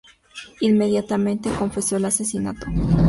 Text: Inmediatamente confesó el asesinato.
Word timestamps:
Inmediatamente 0.61 1.51
confesó 1.51 1.95
el 1.97 2.05
asesinato. 2.05 2.65